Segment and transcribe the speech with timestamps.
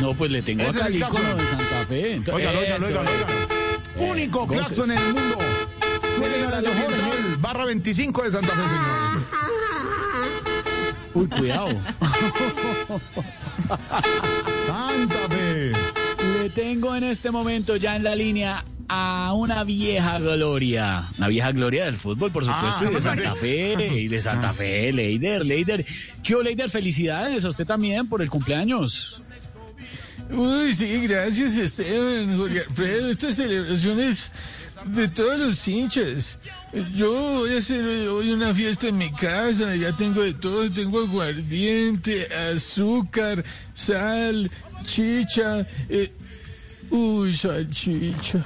[0.00, 0.90] No, pues le tengo icono caso.
[1.36, 2.14] de Santa Fe.
[2.14, 4.10] Entonces, Oigan, oigan, oigan, oigan.
[4.10, 5.38] Único claxon en el mundo.
[6.16, 6.70] Suelen a la
[7.38, 9.40] barra 25 de Santa Fe, señor.
[11.14, 11.68] Uy, cuidado.
[14.66, 15.72] Santa Fe.
[16.42, 21.04] Le tengo en este momento ya en la línea a una vieja gloria.
[21.18, 24.22] Una vieja gloria del fútbol, por supuesto, Ah, y de me Santa Fe, y de
[24.22, 25.84] Santa Fe, Leider, Leider.
[26.22, 26.68] ¿Qué Leider?
[26.70, 29.22] Felicidades a usted también por el cumpleaños.
[30.32, 33.10] Uy, sí, gracias Esteban, Jorge Alfredo.
[33.10, 34.32] Estas celebraciones
[34.84, 36.38] de todos los hinchas.
[36.94, 41.00] Yo voy a hacer hoy una fiesta en mi casa, ya tengo de todo, tengo
[41.00, 44.50] aguardiente, azúcar, sal,
[44.84, 45.66] chicha.
[45.88, 46.12] eh,
[46.90, 48.44] uy, salchicha.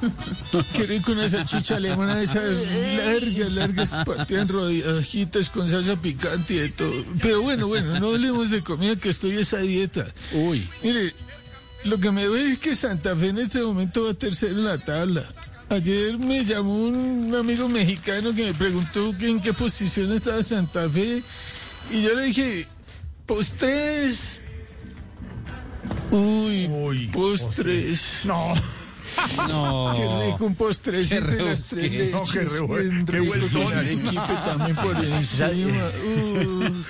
[0.74, 2.56] Qué rico una salchicha alemana de esas
[2.96, 7.04] largas, largas partidas en rodajitas con salsa picante y de todo.
[7.20, 10.06] Pero bueno, bueno, no hablemos de comida que estoy a esa dieta.
[10.32, 11.14] Uy, Mire,
[11.84, 14.78] lo que me duele es que Santa Fe en este momento va tercero en la
[14.78, 15.24] tabla.
[15.70, 20.88] Ayer me llamó un amigo mexicano que me preguntó que en qué posición estaba Santa
[20.88, 21.22] Fe
[21.90, 22.66] y yo le dije,
[23.26, 24.40] postres.
[26.10, 28.20] Uy, Uy, postres.
[28.24, 28.54] No,
[29.48, 29.92] no.
[29.96, 35.90] Qué rico un postrecito de las tres rebusque, no, qué qué arequipe también por encima.
[36.04, 36.84] Uh.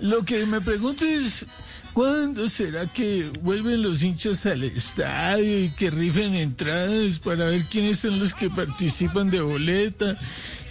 [0.00, 1.46] Lo que me pregunto es,
[1.92, 8.00] ¿cuándo será que vuelven los hinchas al estadio y que rifen entradas para ver quiénes
[8.00, 10.16] son los que participan de boleta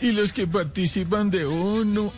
[0.02, 2.14] y los que participan de uno?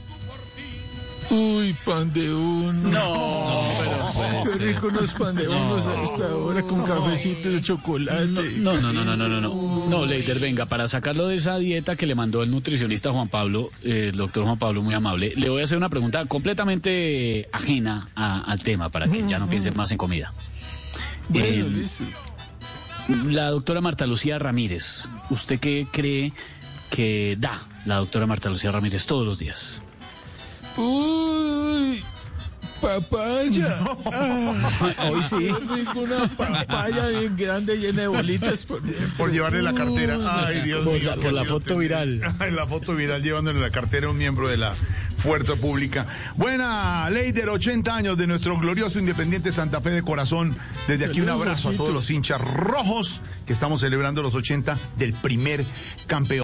[1.32, 2.74] Uy, pan de uno.
[2.90, 8.26] No, pero Qué rico unos pan de unos a esta hora con cafecito de chocolate.
[8.58, 9.86] No, no, no, no, no, no, no.
[9.88, 13.70] No, Leider, venga, para sacarlo de esa dieta que le mandó el nutricionista Juan Pablo,
[13.84, 18.08] eh, el doctor Juan Pablo, muy amable, le voy a hacer una pregunta completamente ajena
[18.16, 20.34] a- al tema para que ya no piense más en comida.
[21.28, 22.06] Bueno, Eh, listo.
[23.26, 26.34] La doctora Marta Lucía Ramírez, ¿usted qué cree
[26.90, 29.82] que da la doctora Marta Lucía Ramírez todos los días?
[30.78, 32.04] Uy,
[32.82, 33.80] papaya.
[34.12, 35.36] Ah, Hoy sí.
[35.76, 38.66] rico una papaya bien grande llena de bolitas
[39.18, 40.18] por llevarle la cartera.
[40.48, 41.10] Ay, Dios Por mío.
[41.10, 42.22] la- por la foto viral.
[42.40, 44.74] Ay, la foto viral llevándole la cartera a un miembro de la
[45.18, 46.08] Fuerza Pública.
[46.36, 50.56] Buena, Leider, 80 años de nuestro glorioso Independiente Santa Fe de corazón.
[50.88, 55.14] Desde aquí un abrazo a todos los hinchas rojos que estamos celebrando los 80 del
[55.14, 55.66] primer
[56.08, 56.44] campeón.